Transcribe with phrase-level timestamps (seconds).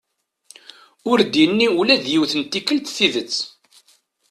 [1.09, 3.35] Ur d-yenni ula d yiwet n tikkelt tidet.